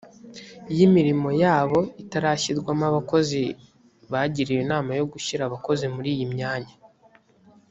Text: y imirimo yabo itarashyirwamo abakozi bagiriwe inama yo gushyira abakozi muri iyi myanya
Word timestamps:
y 0.75 0.79
imirimo 0.87 1.29
yabo 1.43 1.79
itarashyirwamo 2.03 2.83
abakozi 2.91 3.41
bagiriwe 4.11 4.59
inama 4.65 4.91
yo 4.99 5.05
gushyira 5.11 5.41
abakozi 5.45 5.85
muri 5.95 6.09
iyi 6.15 6.27
myanya 6.35 6.73